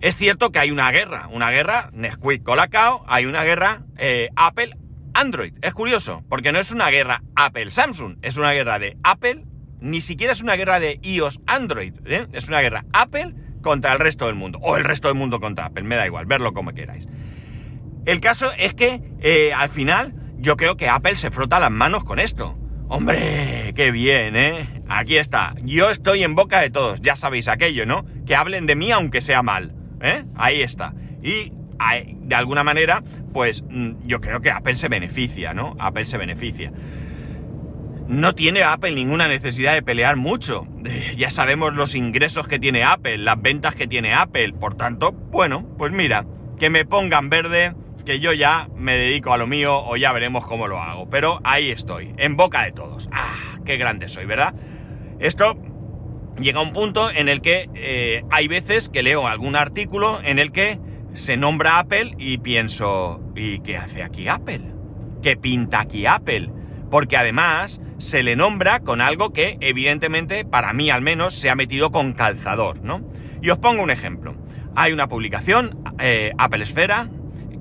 Es 0.01 0.17
cierto 0.17 0.51
que 0.51 0.59
hay 0.59 0.71
una 0.71 0.91
guerra, 0.91 1.29
una 1.31 1.51
guerra 1.51 1.91
Nesquik 1.93 2.43
Colacao, 2.43 3.05
hay 3.07 3.27
una 3.27 3.45
guerra 3.45 3.83
eh, 3.99 4.31
Apple 4.35 4.77
Android. 5.13 5.53
Es 5.61 5.75
curioso, 5.75 6.25
porque 6.29 6.53
no 6.53 6.59
es 6.59 6.71
una 6.71 6.89
guerra 6.89 7.23
Apple 7.37 7.71
Samsung, 7.71 8.17
es 8.23 8.37
una 8.39 8.53
guerra 8.53 8.79
de 8.79 8.97
Apple, 9.03 9.45
ni 9.81 10.01
siquiera 10.01 10.33
es 10.33 10.41
una 10.41 10.57
guerra 10.57 10.81
de 10.81 11.01
iOS 11.03 11.41
Android, 11.47 11.95
¿eh? 12.07 12.27
es 12.33 12.49
una 12.49 12.61
guerra 12.61 12.87
Apple 12.93 13.35
contra 13.63 13.93
el 13.93 13.99
resto 13.99 14.27
del 14.27 14.37
mundo, 14.37 14.59
o 14.63 14.77
el 14.77 14.85
resto 14.85 15.09
del 15.09 15.19
mundo 15.19 15.39
contra 15.39 15.67
Apple, 15.67 15.83
me 15.83 15.97
da 15.97 16.07
igual, 16.07 16.25
verlo 16.25 16.55
como 16.55 16.73
queráis. 16.73 17.07
El 18.07 18.21
caso 18.21 18.53
es 18.57 18.75
que 18.75 19.03
eh, 19.21 19.53
al 19.53 19.69
final 19.69 20.15
yo 20.39 20.57
creo 20.57 20.77
que 20.77 20.89
Apple 20.89 21.17
se 21.17 21.31
frota 21.31 21.61
las 21.61 21.71
manos 21.71 22.05
con 22.05 22.19
esto. 22.19 22.57
Hombre, 22.93 23.73
qué 23.77 23.93
bien, 23.93 24.35
¿eh? 24.35 24.83
Aquí 24.89 25.17
está. 25.17 25.55
Yo 25.63 25.91
estoy 25.91 26.25
en 26.25 26.35
boca 26.35 26.61
de 26.61 26.71
todos. 26.71 27.01
Ya 27.01 27.15
sabéis 27.15 27.47
aquello, 27.47 27.87
¿no? 27.87 28.05
Que 28.27 28.35
hablen 28.35 28.67
de 28.67 28.75
mí 28.75 28.91
aunque 28.91 29.21
sea 29.21 29.45
mal. 29.45 29.73
¿Eh? 30.01 30.25
Ahí 30.35 30.61
está. 30.61 30.93
Y 31.23 31.53
de 32.03 32.35
alguna 32.35 32.65
manera, 32.65 33.05
pues 33.33 33.63
mm, 33.63 34.07
yo 34.07 34.21
creo 34.21 34.41
que 34.41 34.51
Apple 34.51 34.75
se 34.75 34.89
beneficia, 34.89 35.55
¿no? 35.55 35.77
Apple 35.79 36.05
se 36.05 36.19
beneficia. 36.19 36.73
No 38.09 38.35
tiene 38.35 38.65
Apple 38.65 38.91
ninguna 38.91 39.29
necesidad 39.29 39.75
de 39.75 39.85
pelear 39.85 40.17
mucho. 40.17 40.67
Ya 41.17 41.31
sabemos 41.31 41.75
los 41.75 41.95
ingresos 41.95 42.49
que 42.49 42.59
tiene 42.59 42.83
Apple, 42.83 43.19
las 43.19 43.41
ventas 43.41 43.77
que 43.77 43.87
tiene 43.87 44.15
Apple. 44.15 44.53
Por 44.55 44.75
tanto, 44.77 45.13
bueno, 45.13 45.65
pues 45.79 45.93
mira, 45.93 46.27
que 46.59 46.71
me 46.71 46.85
pongan 46.85 47.31
verde 47.31 47.73
que 48.05 48.21
yo 48.21 48.33
ya 48.33 48.69
me 48.75 48.97
dedico 48.97 49.33
a 49.33 49.39
lo 49.39 49.47
mío 49.47 49.83
o 49.85 49.97
ya 49.97 50.13
veremos 50.13 50.47
cómo 50.47 50.69
lo 50.69 50.81
hago. 50.81 51.09
Pero 51.11 51.41
ahí 51.45 51.71
estoy, 51.71 52.15
en 52.17 52.37
boca 52.37 52.65
de 52.65 52.73
todos. 52.73 53.09
¡Ah! 53.13 53.59
¡Qué 53.65 53.77
grande 53.77 54.09
soy, 54.09 54.27
¿verdad? 54.27 54.55
Esto 55.19 55.57
llega 56.41 56.61
a 56.61 56.63
un 56.63 56.73
punto 56.73 57.11
en 57.11 57.29
el 57.29 57.43
que 57.43 57.69
eh, 57.75 58.25
hay 58.31 58.49
veces 58.49 58.89
que 58.89 59.03
leo 59.03 59.27
algún 59.27 59.57
artículo 59.57 60.21
en 60.23 60.39
el 60.39 60.53
que 60.53 60.79
se 61.15 61.37
nombra 61.37 61.79
Apple 61.79 62.15
y 62.19 62.39
pienso, 62.39 63.21
¿y 63.35 63.61
qué 63.61 63.77
hace 63.77 64.03
aquí 64.03 64.29
Apple? 64.29 64.63
¿Qué 65.23 65.37
pinta 65.37 65.81
aquí 65.81 66.07
Apple? 66.07 66.51
Porque 66.91 67.17
además 67.17 67.81
se 67.99 68.23
le 68.23 68.37
nombra 68.37 68.81
con 68.81 69.01
algo 69.01 69.33
que 69.33 69.59
evidentemente, 69.61 70.45
para 70.45 70.73
mí 70.73 70.91
al 70.91 71.03
menos, 71.03 71.35
se 71.35 71.51
ha 71.51 71.55
metido 71.55 71.91
con 71.91 72.13
calzador, 72.15 72.83
¿no? 72.83 73.03
Y 73.43 73.51
os 73.51 73.59
pongo 73.59 73.83
un 73.83 73.91
ejemplo. 73.91 74.35
hay 74.77 74.93
una 74.93 75.09
publicación, 75.09 75.83
eh, 75.99 76.31
Apple 76.39 76.63
Esfera, 76.63 77.09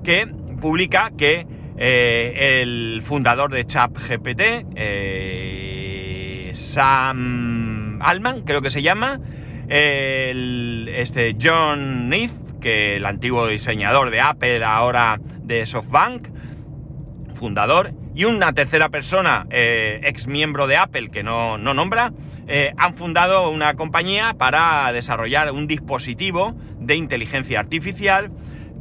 que 0.02 0.26
publica 0.60 1.10
que 1.16 1.46
eh, 1.82 2.60
el 2.62 3.02
fundador 3.02 3.50
de 3.50 3.66
ChatGPT, 3.66 4.40
eh, 4.76 6.50
Sam 6.52 8.00
Altman, 8.02 8.42
creo 8.42 8.60
que 8.60 8.68
se 8.70 8.82
llama, 8.82 9.18
este 9.66 11.36
John 11.40 12.08
Neff, 12.08 12.32
que 12.60 12.96
el 12.96 13.06
antiguo 13.06 13.46
diseñador 13.46 14.10
de 14.10 14.20
Apple, 14.20 14.62
ahora 14.62 15.18
de 15.42 15.64
SoftBank, 15.64 16.28
fundador, 17.34 17.92
y 18.14 18.24
una 18.24 18.52
tercera 18.52 18.90
persona, 18.90 19.46
eh, 19.48 20.00
ex 20.04 20.26
miembro 20.26 20.66
de 20.66 20.76
Apple, 20.76 21.10
que 21.10 21.22
no, 21.22 21.56
no 21.56 21.72
nombra, 21.72 22.12
han 22.76 22.94
fundado 22.94 23.48
una 23.48 23.74
compañía 23.74 24.34
para 24.36 24.92
desarrollar 24.92 25.52
un 25.52 25.68
dispositivo 25.68 26.56
de 26.80 26.96
inteligencia 26.96 27.60
artificial 27.60 28.32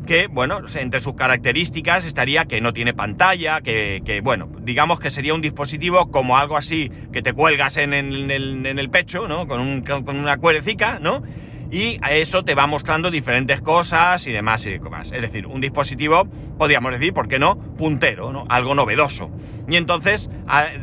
que, 0.06 0.28
bueno, 0.28 0.62
entre 0.76 1.02
sus 1.02 1.14
características 1.14 2.06
estaría 2.06 2.46
que 2.46 2.62
no 2.62 2.74
tiene 2.74 2.94
pantalla, 2.94 3.62
que, 3.62 4.02
que 4.06 4.22
bueno, 4.22 4.50
digamos 4.62 5.00
que 5.00 5.12
sería 5.12 5.34
un 5.34 5.42
dispositivo 5.42 6.10
como 6.12 6.38
algo 6.38 6.58
así 6.58 6.92
que 7.12 7.22
te 7.22 7.34
cuelgas 7.34 7.78
en, 7.78 7.94
el, 7.94 8.32
en 8.32 8.80
el 8.80 8.90
pecho, 8.90 9.28
¿no? 9.28 9.48
Con, 9.48 9.60
un, 9.60 9.82
con 9.82 10.18
una 10.18 10.38
cuerecica, 10.38 11.00
¿no? 11.00 11.24
y 11.72 12.00
a 12.02 12.14
eso 12.14 12.44
te 12.44 12.56
va 12.56 12.68
mostrando 12.68 13.12
diferentes 13.12 13.62
cosas 13.62 14.26
y 14.28 14.32
demás 14.32 14.66
y 14.66 14.72
demás. 14.72 15.12
Es 15.12 15.22
decir, 15.22 15.46
un 15.46 15.62
dispositivo, 15.62 16.28
podríamos 16.58 16.92
decir, 16.92 17.14
¿por 17.14 17.28
qué 17.28 17.40
no? 17.40 17.58
Puntero, 17.58 18.32
¿no? 18.32 18.46
Algo 18.50 18.74
novedoso. 18.74 19.30
Y 19.68 19.76
entonces, 19.76 20.30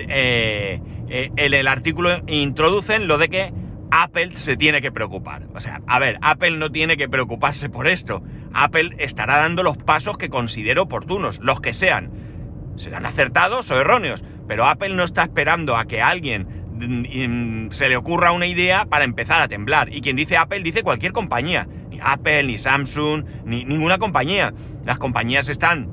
eh, 0.09 0.81
eh, 1.09 1.31
en 1.37 1.55
el 1.55 1.67
artículo 1.67 2.23
introducen 2.29 3.09
lo 3.09 3.19
de 3.19 3.29
que 3.29 3.53
Apple 4.03 4.37
se 4.37 4.59
tiene 4.59 4.83
que 4.83 4.93
preocupar. 4.93 5.47
O 5.55 5.61
sea, 5.61 5.81
a 5.87 5.99
ver, 5.99 6.19
Apple 6.21 6.59
no 6.59 6.71
tiene 6.71 6.99
que 6.99 7.09
preocuparse 7.09 7.71
por 7.71 7.87
esto. 7.87 8.23
Apple 8.53 8.95
estará 8.99 9.39
dando 9.39 9.63
los 9.63 9.79
pasos 9.79 10.19
que 10.19 10.29
considere 10.29 10.81
oportunos, 10.81 11.39
los 11.41 11.63
que 11.63 11.73
sean. 11.73 12.11
Serán 12.77 13.07
acertados 13.07 13.71
o 13.71 13.81
erróneos, 13.81 14.23
pero 14.47 14.67
Apple 14.67 14.91
no 14.91 15.03
está 15.03 15.23
esperando 15.23 15.77
a 15.77 15.87
que 15.87 16.03
alguien 16.03 17.69
se 17.71 17.89
le 17.89 17.97
ocurra 17.97 18.33
una 18.33 18.47
idea 18.47 18.85
para 18.85 19.05
empezar 19.05 19.41
a 19.41 19.49
temblar. 19.49 19.91
Y 19.91 20.03
quien 20.03 20.17
dice 20.17 20.37
Apple 20.37 20.61
dice 20.61 20.83
cualquier 20.83 21.13
compañía. 21.13 21.67
Ni 21.89 21.99
Apple, 22.03 22.45
ni 22.45 22.59
Samsung, 22.59 23.25
ni 23.47 23.65
ninguna 23.65 23.97
compañía. 23.97 24.53
Las 24.85 24.99
compañías 24.99 25.49
están 25.49 25.89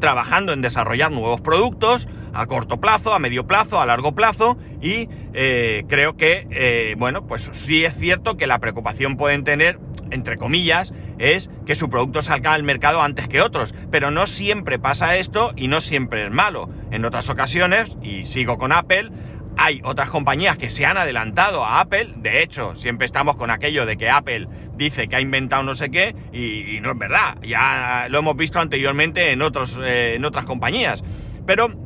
trabajando 0.00 0.54
en 0.54 0.62
desarrollar 0.62 1.12
nuevos 1.12 1.42
productos 1.42 2.08
a 2.36 2.46
corto 2.46 2.80
plazo, 2.80 3.14
a 3.14 3.18
medio 3.18 3.46
plazo, 3.46 3.80
a 3.80 3.86
largo 3.86 4.14
plazo 4.14 4.58
y 4.80 5.08
eh, 5.32 5.84
creo 5.88 6.16
que, 6.16 6.46
eh, 6.50 6.94
bueno, 6.98 7.26
pues 7.26 7.50
sí 7.52 7.84
es 7.84 7.94
cierto 7.96 8.36
que 8.36 8.46
la 8.46 8.58
preocupación 8.58 9.16
pueden 9.16 9.44
tener, 9.44 9.78
entre 10.10 10.36
comillas, 10.36 10.92
es 11.18 11.50
que 11.64 11.74
su 11.74 11.88
producto 11.88 12.22
salga 12.22 12.52
al 12.52 12.62
mercado 12.62 13.02
antes 13.02 13.28
que 13.28 13.40
otros, 13.40 13.74
pero 13.90 14.10
no 14.10 14.26
siempre 14.26 14.78
pasa 14.78 15.16
esto 15.16 15.52
y 15.56 15.68
no 15.68 15.80
siempre 15.80 16.26
es 16.26 16.30
malo. 16.30 16.68
En 16.90 17.04
otras 17.04 17.30
ocasiones, 17.30 17.96
y 18.02 18.26
sigo 18.26 18.58
con 18.58 18.72
Apple, 18.72 19.10
hay 19.56 19.80
otras 19.84 20.10
compañías 20.10 20.58
que 20.58 20.68
se 20.68 20.84
han 20.84 20.98
adelantado 20.98 21.64
a 21.64 21.80
Apple, 21.80 22.12
de 22.16 22.42
hecho, 22.42 22.76
siempre 22.76 23.06
estamos 23.06 23.36
con 23.36 23.50
aquello 23.50 23.86
de 23.86 23.96
que 23.96 24.10
Apple 24.10 24.48
dice 24.76 25.08
que 25.08 25.16
ha 25.16 25.20
inventado 25.20 25.62
no 25.62 25.74
sé 25.74 25.90
qué 25.90 26.14
y, 26.32 26.78
no 26.80 26.92
es 26.92 26.98
verdad, 26.98 27.38
ya 27.42 28.06
lo 28.10 28.18
hemos 28.18 28.36
visto 28.36 28.60
anteriormente 28.60 29.32
en, 29.32 29.40
otros, 29.40 29.78
eh, 29.82 30.16
en 30.16 30.24
otras 30.26 30.44
compañías, 30.44 31.02
pero 31.46 31.85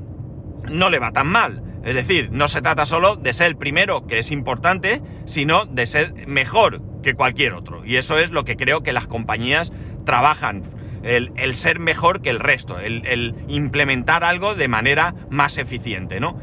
no 0.71 0.91
le 0.91 0.99
va 0.99 1.12
tan 1.12 1.27
mal. 1.27 1.62
Es 1.85 1.95
decir, 1.95 2.31
no 2.31 2.49
se 2.49 2.62
trata 2.62 2.85
solo 2.85 3.17
de 3.17 3.33
ser 3.33 3.49
el 3.49 3.57
primero, 3.57 4.07
que 4.07 4.19
es 4.19 4.31
importante, 4.31 5.00
sino 5.25 5.65
de 5.65 5.87
ser 5.87 6.27
mejor 6.27 6.83
que 7.03 7.15
cualquier 7.15 7.55
otro. 7.55 7.85
Y 7.85 7.97
eso 7.97 8.19
es 8.19 8.31
lo 8.31 8.45
que 8.45 8.57
creo 8.57 8.83
que 8.83 8.93
las 8.93 9.07
compañías 9.07 9.73
trabajan. 10.05 10.62
El, 11.03 11.57
ser 11.57 11.79
mejor 11.79 12.21
que 12.21 12.29
el 12.29 12.41
resto, 12.41 12.79
el, 12.79 13.07
el 13.07 13.35
implementar 13.49 14.23
algo 14.23 14.55
de 14.55 14.69
manera 14.69 15.15
más 15.31 15.57
eficiente, 15.57 16.21
¿no? 16.21 16.39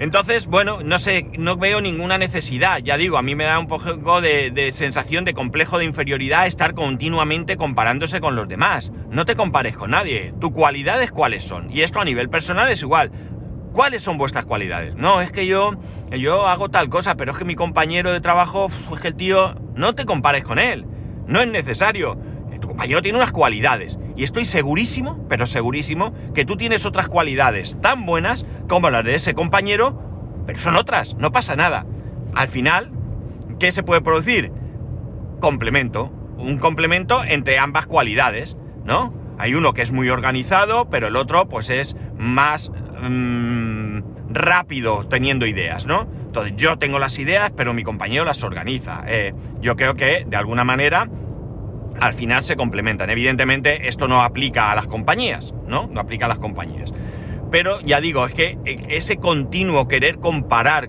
Entonces, 0.00 0.46
bueno, 0.46 0.78
no 0.82 0.98
sé, 0.98 1.26
no 1.38 1.58
veo 1.58 1.82
ninguna 1.82 2.16
necesidad. 2.16 2.78
Ya 2.78 2.96
digo, 2.96 3.18
a 3.18 3.22
mí 3.22 3.34
me 3.34 3.44
da 3.44 3.58
un 3.58 3.66
poco 3.66 4.22
de, 4.22 4.70
sensación 4.72 5.26
de 5.26 5.34
complejo 5.34 5.76
de 5.76 5.84
inferioridad 5.84 6.46
estar 6.46 6.72
continuamente 6.72 7.58
comparándose 7.58 8.18
con 8.18 8.34
los 8.34 8.48
demás. 8.48 8.92
No 9.10 9.26
te 9.26 9.36
compares 9.36 9.76
con 9.76 9.90
nadie. 9.90 10.32
¿Tus 10.40 10.52
cualidades 10.52 11.12
cuáles 11.12 11.44
son? 11.44 11.70
Y 11.70 11.82
esto 11.82 12.00
a 12.00 12.06
nivel 12.06 12.30
personal 12.30 12.70
es 12.70 12.80
igual. 12.80 13.12
¿Cuáles 13.74 14.02
son 14.02 14.16
vuestras 14.16 14.46
cualidades? 14.46 14.94
No, 14.94 15.20
es 15.20 15.32
que 15.32 15.46
yo, 15.46 15.78
yo 16.10 16.48
hago 16.48 16.70
tal 16.70 16.88
cosa, 16.88 17.16
pero 17.16 17.32
es 17.32 17.38
que 17.38 17.44
mi 17.44 17.54
compañero 17.54 18.10
de 18.10 18.22
trabajo, 18.22 18.70
es 18.94 19.00
que 19.00 19.08
el 19.08 19.16
tío, 19.16 19.54
no 19.74 19.94
te 19.94 20.06
compares 20.06 20.44
con 20.44 20.58
él. 20.58 20.86
No 21.26 21.42
es 21.42 21.48
necesario. 21.48 22.18
Tu 22.58 22.68
compañero 22.68 23.02
tiene 23.02 23.18
unas 23.18 23.32
cualidades. 23.32 23.98
Y 24.20 24.24
estoy 24.24 24.44
segurísimo, 24.44 25.24
pero 25.30 25.46
segurísimo, 25.46 26.12
que 26.34 26.44
tú 26.44 26.58
tienes 26.58 26.84
otras 26.84 27.08
cualidades 27.08 27.78
tan 27.80 28.04
buenas 28.04 28.44
como 28.68 28.90
las 28.90 29.02
de 29.02 29.14
ese 29.14 29.32
compañero, 29.32 30.42
pero 30.46 30.58
son 30.58 30.76
otras, 30.76 31.14
no 31.14 31.32
pasa 31.32 31.56
nada. 31.56 31.86
Al 32.34 32.48
final, 32.48 32.90
¿qué 33.58 33.72
se 33.72 33.82
puede 33.82 34.02
producir? 34.02 34.52
Complemento. 35.40 36.12
Un 36.36 36.58
complemento 36.58 37.24
entre 37.24 37.58
ambas 37.58 37.86
cualidades, 37.86 38.58
¿no? 38.84 39.14
Hay 39.38 39.54
uno 39.54 39.72
que 39.72 39.80
es 39.80 39.90
muy 39.90 40.10
organizado, 40.10 40.90
pero 40.90 41.06
el 41.06 41.16
otro 41.16 41.48
pues 41.48 41.70
es 41.70 41.96
más 42.18 42.70
mm, 43.00 44.00
rápido 44.28 45.06
teniendo 45.06 45.46
ideas, 45.46 45.86
¿no? 45.86 46.06
Entonces 46.26 46.52
yo 46.58 46.76
tengo 46.76 46.98
las 46.98 47.18
ideas, 47.18 47.52
pero 47.56 47.72
mi 47.72 47.84
compañero 47.84 48.26
las 48.26 48.42
organiza. 48.42 49.02
Eh, 49.06 49.32
yo 49.62 49.76
creo 49.76 49.94
que 49.94 50.26
de 50.28 50.36
alguna 50.36 50.64
manera 50.64 51.08
al 52.00 52.14
final 52.14 52.42
se 52.42 52.56
complementan. 52.56 53.10
Evidentemente 53.10 53.88
esto 53.88 54.08
no 54.08 54.22
aplica 54.22 54.72
a 54.72 54.74
las 54.74 54.86
compañías, 54.86 55.54
¿no? 55.66 55.86
No 55.86 56.00
aplica 56.00 56.24
a 56.24 56.28
las 56.28 56.38
compañías. 56.38 56.92
Pero 57.50 57.80
ya 57.80 58.00
digo, 58.00 58.26
es 58.26 58.34
que 58.34 58.58
ese 58.88 59.16
continuo 59.16 59.88
querer 59.88 60.18
comparar 60.18 60.88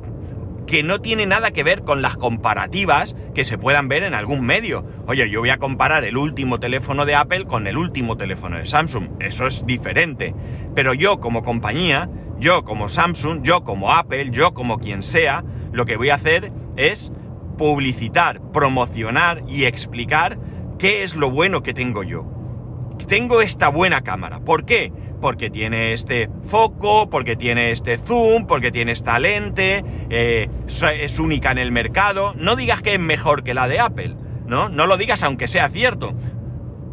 que 0.67 0.83
no 0.83 1.01
tiene 1.01 1.25
nada 1.25 1.51
que 1.51 1.63
ver 1.63 1.81
con 1.81 2.01
las 2.01 2.17
comparativas 2.17 3.15
que 3.33 3.43
se 3.43 3.57
puedan 3.57 3.89
ver 3.89 4.03
en 4.03 4.13
algún 4.13 4.45
medio. 4.45 4.85
Oye, 5.07 5.29
yo 5.29 5.41
voy 5.41 5.49
a 5.49 5.57
comparar 5.57 6.05
el 6.05 6.15
último 6.15 6.59
teléfono 6.59 7.05
de 7.05 7.15
Apple 7.15 7.45
con 7.45 7.67
el 7.67 7.77
último 7.77 8.15
teléfono 8.15 8.57
de 8.57 8.65
Samsung. 8.65 9.09
Eso 9.19 9.47
es 9.47 9.65
diferente. 9.65 10.33
Pero 10.73 10.93
yo 10.93 11.19
como 11.19 11.43
compañía, 11.43 12.09
yo 12.39 12.63
como 12.63 12.89
Samsung, 12.89 13.41
yo 13.41 13.63
como 13.63 13.91
Apple, 13.91 14.29
yo 14.31 14.53
como 14.53 14.77
quien 14.77 15.03
sea, 15.03 15.43
lo 15.73 15.85
que 15.85 15.97
voy 15.97 16.09
a 16.09 16.15
hacer 16.15 16.53
es 16.77 17.11
publicitar, 17.57 18.41
promocionar 18.53 19.41
y 19.47 19.65
explicar 19.65 20.37
¿Qué 20.81 21.03
es 21.03 21.15
lo 21.15 21.29
bueno 21.29 21.61
que 21.61 21.75
tengo 21.75 22.01
yo? 22.01 22.25
Tengo 23.07 23.43
esta 23.43 23.67
buena 23.67 24.01
cámara. 24.01 24.39
¿Por 24.39 24.65
qué? 24.65 24.91
Porque 25.21 25.51
tiene 25.51 25.93
este 25.93 26.27
foco, 26.47 27.07
porque 27.07 27.35
tiene 27.35 27.69
este 27.69 27.99
zoom, 27.99 28.47
porque 28.47 28.71
tiene 28.71 28.91
esta 28.91 29.19
lente, 29.19 29.85
eh, 30.09 30.49
es 30.65 31.19
única 31.19 31.51
en 31.51 31.59
el 31.59 31.71
mercado. 31.71 32.33
No 32.35 32.55
digas 32.55 32.81
que 32.81 32.95
es 32.95 32.99
mejor 32.99 33.43
que 33.43 33.53
la 33.53 33.67
de 33.67 33.79
Apple, 33.79 34.15
¿no? 34.47 34.69
No 34.69 34.87
lo 34.87 34.97
digas 34.97 35.21
aunque 35.21 35.47
sea 35.47 35.69
cierto. 35.69 36.15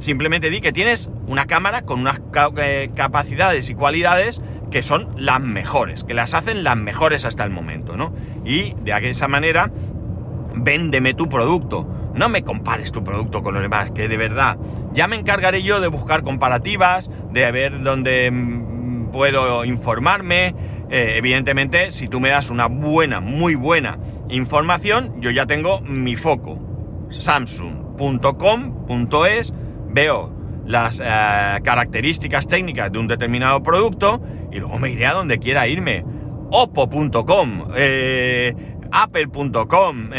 Simplemente 0.00 0.50
di 0.50 0.60
que 0.60 0.72
tienes 0.72 1.08
una 1.26 1.46
cámara 1.46 1.80
con 1.80 2.00
unas 2.00 2.20
eh, 2.58 2.90
capacidades 2.94 3.70
y 3.70 3.74
cualidades 3.74 4.42
que 4.70 4.82
son 4.82 5.08
las 5.16 5.40
mejores, 5.40 6.04
que 6.04 6.12
las 6.12 6.34
hacen 6.34 6.62
las 6.62 6.76
mejores 6.76 7.24
hasta 7.24 7.42
el 7.42 7.50
momento, 7.50 7.96
¿no? 7.96 8.14
Y 8.44 8.74
de 8.82 9.08
esa 9.08 9.28
manera, 9.28 9.72
véndeme 10.54 11.14
tu 11.14 11.30
producto 11.30 11.97
no 12.14 12.28
me 12.28 12.42
compares 12.42 12.92
tu 12.92 13.02
producto 13.04 13.42
con 13.42 13.54
los 13.54 13.62
demás, 13.62 13.90
que 13.92 14.08
de 14.08 14.16
verdad, 14.16 14.58
ya 14.92 15.06
me 15.08 15.16
encargaré 15.16 15.62
yo 15.62 15.80
de 15.80 15.88
buscar 15.88 16.22
comparativas, 16.22 17.10
de 17.32 17.50
ver 17.52 17.82
dónde 17.82 18.30
mm, 18.30 19.10
puedo 19.10 19.64
informarme. 19.64 20.54
Eh, 20.90 21.14
evidentemente, 21.16 21.90
si 21.90 22.08
tú 22.08 22.20
me 22.20 22.30
das 22.30 22.48
una 22.50 22.66
buena, 22.66 23.20
muy 23.20 23.54
buena 23.54 23.98
información, 24.28 25.20
yo 25.20 25.30
ya 25.30 25.46
tengo 25.46 25.80
mi 25.82 26.16
foco. 26.16 26.58
Samsung.com.es, 27.10 29.52
veo 29.90 30.34
las 30.66 31.00
eh, 31.00 31.04
características 31.62 32.46
técnicas 32.46 32.92
de 32.92 32.98
un 32.98 33.08
determinado 33.08 33.62
producto 33.62 34.22
y 34.52 34.58
luego 34.58 34.78
me 34.78 34.90
iré 34.90 35.06
a 35.06 35.14
donde 35.14 35.38
quiera 35.38 35.66
irme. 35.68 36.04
Oppo.com, 36.50 37.68
eh, 37.76 38.54
Apple.com, 38.90 40.10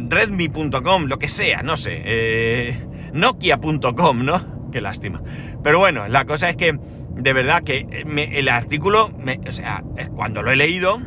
redmi.com, 0.00 1.06
lo 1.06 1.18
que 1.18 1.28
sea, 1.28 1.62
no 1.62 1.76
sé, 1.76 2.02
eh, 2.04 2.78
nokia.com, 3.12 4.24
¿no? 4.24 4.68
Qué 4.72 4.80
lástima. 4.80 5.22
Pero 5.62 5.78
bueno, 5.78 6.08
la 6.08 6.24
cosa 6.24 6.50
es 6.50 6.56
que, 6.56 6.78
de 7.14 7.32
verdad, 7.32 7.62
que 7.62 7.86
el 8.32 8.48
artículo, 8.48 9.10
o 9.46 9.52
sea, 9.52 9.82
cuando 10.14 10.42
lo 10.42 10.50
he 10.50 10.56
leído, 10.56 11.00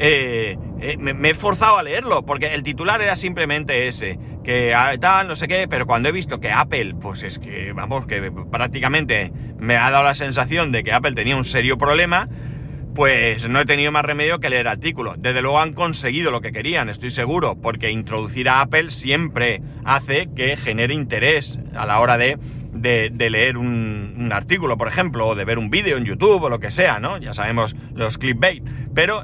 eh, 0.00 0.56
eh, 0.80 0.96
me, 0.96 1.30
he 1.30 1.34
forzado 1.34 1.78
a 1.78 1.82
leerlo, 1.82 2.24
porque 2.24 2.54
el 2.54 2.62
titular 2.62 3.02
era 3.02 3.16
simplemente 3.16 3.88
ese, 3.88 4.18
que 4.44 4.72
ah, 4.74 4.92
tal, 5.00 5.26
no 5.26 5.34
sé 5.34 5.48
qué, 5.48 5.66
pero 5.68 5.86
cuando 5.86 6.08
he 6.08 6.12
visto 6.12 6.40
que 6.40 6.52
Apple, 6.52 6.94
pues 7.00 7.24
es 7.24 7.38
que, 7.38 7.72
vamos, 7.72 8.06
que 8.06 8.30
prácticamente 8.50 9.32
me 9.58 9.76
ha 9.76 9.90
dado 9.90 10.04
la 10.04 10.14
sensación 10.14 10.70
de 10.70 10.84
que 10.84 10.92
Apple 10.92 11.12
tenía 11.12 11.36
un 11.36 11.44
serio 11.44 11.78
problema, 11.78 12.28
pues 12.98 13.48
no 13.48 13.60
he 13.60 13.64
tenido 13.64 13.92
más 13.92 14.04
remedio 14.04 14.40
que 14.40 14.50
leer 14.50 14.66
artículos. 14.66 15.14
Desde 15.20 15.40
luego 15.40 15.60
han 15.60 15.72
conseguido 15.72 16.32
lo 16.32 16.40
que 16.40 16.50
querían, 16.50 16.88
estoy 16.88 17.10
seguro, 17.10 17.54
porque 17.54 17.92
introducir 17.92 18.48
a 18.48 18.60
Apple 18.60 18.90
siempre 18.90 19.62
hace 19.84 20.30
que 20.34 20.56
genere 20.56 20.94
interés 20.94 21.60
a 21.76 21.86
la 21.86 22.00
hora 22.00 22.18
de, 22.18 22.38
de, 22.72 23.30
leer 23.30 23.56
un, 23.56 24.30
artículo, 24.32 24.76
por 24.76 24.88
ejemplo, 24.88 25.28
o 25.28 25.36
de 25.36 25.44
ver 25.44 25.60
un 25.60 25.70
vídeo 25.70 25.96
en 25.96 26.06
YouTube 26.06 26.42
o 26.42 26.48
lo 26.48 26.58
que 26.58 26.72
sea, 26.72 26.98
¿no? 26.98 27.18
Ya 27.18 27.34
sabemos 27.34 27.76
los 27.94 28.18
clickbait. 28.18 28.64
Pero 28.96 29.22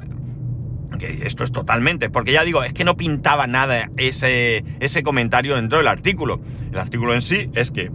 esto 1.01 1.43
es 1.43 1.51
totalmente, 1.51 2.09
porque 2.09 2.31
ya 2.31 2.45
digo, 2.45 2.63
es 2.63 2.71
que 2.71 2.85
no 2.85 2.95
pintaba 2.95 3.45
nada 3.45 3.89
ese, 3.97 4.63
ese 4.79 5.03
comentario 5.03 5.57
dentro 5.57 5.79
del 5.79 5.89
artículo. 5.89 6.39
El 6.71 6.79
artículo 6.79 7.13
en 7.13 7.21
sí 7.21 7.49
es 7.53 7.71
que 7.71 7.91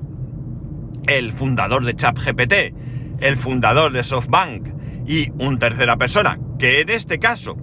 el 1.07 1.33
fundador 1.33 1.87
de 1.87 1.97
ChatGPT, 1.97 3.23
el 3.23 3.39
fundador 3.39 3.93
de 3.93 4.05
SoftBank 4.05 4.80
y 5.11 5.33
un 5.40 5.59
tercera 5.59 5.97
persona, 5.97 6.38
que 6.57 6.83
en 6.83 6.88
este 6.88 7.19
caso 7.19 7.57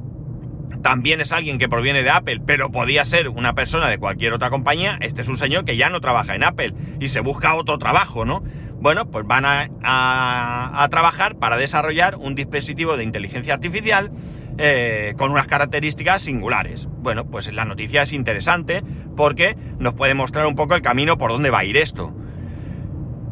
también 0.83 1.21
es 1.21 1.31
alguien 1.31 1.57
que 1.57 1.69
proviene 1.69 2.03
de 2.03 2.09
Apple, 2.09 2.41
pero 2.45 2.71
podía 2.71 3.05
ser 3.05 3.29
una 3.29 3.55
persona 3.55 3.87
de 3.87 3.97
cualquier 3.97 4.33
otra 4.33 4.49
compañía, 4.49 4.97
este 4.99 5.21
es 5.21 5.29
un 5.29 5.37
señor 5.37 5.63
que 5.63 5.77
ya 5.77 5.89
no 5.89 6.01
trabaja 6.01 6.35
en 6.35 6.43
Apple 6.43 6.73
y 6.99 7.07
se 7.07 7.21
busca 7.21 7.55
otro 7.55 7.77
trabajo, 7.77 8.25
¿no? 8.25 8.43
Bueno, 8.81 9.09
pues 9.09 9.25
van 9.25 9.45
a, 9.45 9.69
a 9.81 10.89
trabajar 10.89 11.37
para 11.37 11.55
desarrollar 11.55 12.17
un 12.17 12.35
dispositivo 12.35 12.97
de 12.97 13.05
inteligencia 13.05 13.53
artificial 13.53 14.11
eh, 14.59 15.13
con 15.17 15.29
unas 15.29 15.45
características 15.45 16.23
singulares. 16.23 16.87
Bueno, 16.99 17.29
pues 17.29 17.53
la 17.53 17.63
noticia 17.63 18.01
es 18.01 18.11
interesante 18.11 18.83
porque 19.15 19.55
nos 19.77 19.93
puede 19.93 20.15
mostrar 20.15 20.47
un 20.47 20.55
poco 20.55 20.73
el 20.73 20.81
camino 20.81 21.17
por 21.17 21.31
dónde 21.31 21.51
va 21.51 21.59
a 21.59 21.63
ir 21.63 21.77
esto. 21.77 22.13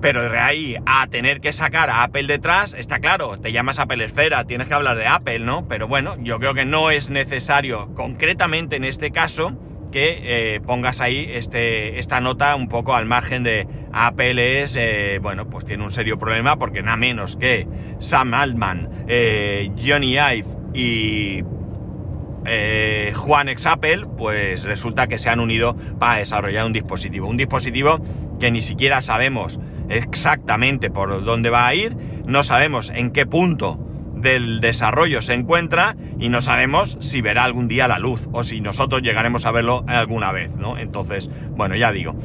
Pero 0.02 0.30
de 0.30 0.38
ahí 0.38 0.75
a 0.86 1.08
tener 1.08 1.42
que 1.42 1.54
sacar 1.54 1.90
a 1.90 2.04
Apple 2.04 2.28
detrás, 2.28 2.74
está 2.78 3.00
claro, 3.00 3.38
te 3.38 3.52
llamas 3.52 3.80
Apple 3.80 4.04
Esfera, 4.04 4.46
tienes 4.46 4.68
que 4.68 4.74
hablar 4.74 4.98
de 4.98 5.08
Apple, 5.08 5.40
¿no? 5.40 5.68
Pero 5.68 5.88
bueno, 5.88 6.16
yo 6.20 6.40
creo 6.40 6.54
que 6.54 6.66
no 6.66 6.92
es 6.92 7.10
necesario, 7.10 7.94
concretamente 7.96 8.75
en 8.75 8.84
este 8.84 9.12
caso, 9.12 9.58
que 9.92 10.56
eh, 10.56 10.60
pongas 10.60 11.00
ahí 11.00 11.25
este, 11.30 12.00
esta 12.00 12.20
nota 12.20 12.56
un 12.56 12.68
poco 12.68 12.96
al 12.96 13.06
margen 13.06 13.44
de 13.44 13.68
Apple 13.94 14.62
es, 14.62 14.75
eh, 14.75 15.20
bueno, 15.22 15.50
pues 15.50 15.64
tiene 15.64 15.86
un 15.86 15.92
serio 15.92 16.20
problema 16.20 16.58
porque 16.58 16.82
nada 16.84 16.98
menos 16.98 17.38
que 17.38 17.66
Sam 18.00 18.34
Altman, 18.34 19.06
Johnny 19.78 20.18
Ive 20.18 20.46
y 20.74 21.44
eh, 22.46 23.12
Juan 23.16 23.50
ex 23.50 23.66
Apple, 23.66 24.04
pues 24.18 24.64
resulta 24.64 25.08
que 25.08 25.18
se 25.18 25.30
han 25.30 25.40
unido 25.40 25.75
para 26.00 26.20
desarrollar 26.20 26.66
un 26.66 26.74
dispositivo. 26.74 27.28
Un 27.28 27.38
dispositivo 27.38 28.00
que 28.40 28.52
ni 28.52 28.62
siquiera 28.62 29.02
sabemos 29.02 29.60
exactamente 29.89 30.89
por 30.89 31.24
dónde 31.24 31.50
va 31.50 31.68
a 31.68 31.75
ir, 31.75 31.96
no 32.25 32.44
sabemos 32.44 32.89
en 32.89 33.12
qué 33.12 33.25
punto 33.25 33.80
del 34.15 34.60
desarrollo 34.62 35.22
se 35.22 35.34
encuentra 35.34 35.96
y 36.20 36.30
no 36.30 36.42
sabemos 36.42 36.98
si 37.00 37.22
verá 37.22 37.44
algún 37.44 37.68
día 37.68 37.88
la 37.88 38.00
luz 38.00 38.27
o 38.32 38.44
si 38.44 38.62
nosotros 38.62 39.01
llegaremos 39.01 39.46
a 39.46 39.51
verlo 39.51 39.84
alguna 39.88 40.32
vez, 40.32 40.51
¿no? 40.56 40.77
Entonces, 40.77 41.30
bueno, 41.51 41.75
ya 41.75 41.92
digo, 41.92 42.15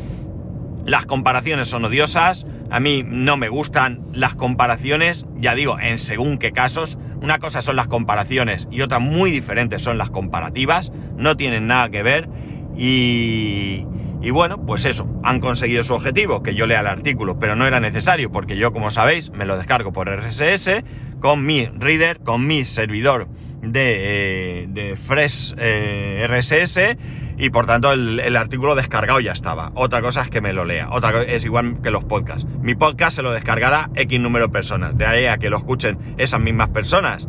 las 0.87 1.05
comparaciones 1.07 1.69
son 1.69 1.85
odiosas, 1.85 2.47
a 2.71 2.81
mí 2.81 3.03
no 3.07 3.37
me 3.37 3.49
gustan 3.49 4.01
las 4.13 4.35
comparaciones, 4.35 5.27
ya 5.37 5.55
digo, 5.55 5.79
en 5.79 5.99
según 5.99 6.39
qué 6.39 6.53
casos, 6.53 6.99
una 7.21 7.39
cosa 7.39 7.61
son 7.61 7.77
las 7.77 7.89
comparaciones 7.89 8.67
y 8.71 8.81
otra 8.81 8.99
muy 8.99 9.31
diferente 9.31 9.79
son 9.79 9.99
las 9.99 10.11
comparativas, 10.11 10.91
no 11.17 11.37
tienen 11.37 11.67
nada 11.67 11.91
que 11.91 12.03
ver 12.03 12.29
y, 12.77 13.85
y 14.23 14.31
bueno, 14.31 14.65
pues 14.67 14.85
eso, 14.85 15.09
han 15.23 15.41
conseguido 15.41 15.83
su 15.83 15.95
objetivo, 15.95 16.43
que 16.43 16.55
yo 16.55 16.67
lea 16.67 16.81
el 16.81 16.87
artículo, 16.87 17.39
pero 17.39 17.57
no 17.57 17.67
era 17.67 17.81
necesario 17.81 18.31
porque 18.31 18.57
yo, 18.57 18.73
como 18.73 18.91
sabéis, 18.91 19.31
me 19.31 19.47
lo 19.47 19.57
descargo 19.57 19.93
por 19.93 20.09
RSS 20.11 20.83
con 21.21 21.45
mi 21.45 21.67
reader, 21.67 22.21
con 22.21 22.47
mi 22.47 22.65
servidor 22.65 23.29
de, 23.63 24.63
eh, 24.63 24.67
de 24.69 24.97
Fresh 24.97 25.55
eh, 25.59 26.27
RSS 26.29 26.97
y 27.41 27.49
por 27.49 27.65
tanto 27.65 27.93
el, 27.93 28.37
artículo 28.37 28.75
descargado 28.75 29.19
ya 29.19 29.33
estaba. 29.33 29.73
Otra 29.75 30.03
cosa 30.03 30.23
es 30.23 30.31
que 30.31 30.43
me 30.43 30.53
lo 30.53 30.67
lea. 30.67 30.89
Otra 30.91 31.23
es 31.23 31.45
igual 31.45 31.81
que 31.83 31.91
los 31.91 32.05
podcasts. 32.05 32.47
Mi 32.61 32.75
podcast 32.75 33.17
se 33.17 33.23
lo 33.23 33.33
descargará 33.33 33.91
X 33.95 34.21
número 34.21 34.49
de 34.49 34.53
personas. 34.53 34.97
De 34.97 35.07
ahí 35.07 35.27
a 35.27 35.39
que 35.39 35.49
lo 35.49 35.57
escuchen 35.57 35.99
esas 36.19 36.41
mismas 36.41 36.69
personas, 36.69 37.29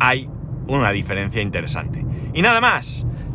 hay 0.00 0.28
una 0.66 0.90
diferencia 0.90 1.40
interesante. 1.40 2.04
Y 2.34 2.42
nada 2.42 2.60
más. 2.60 3.06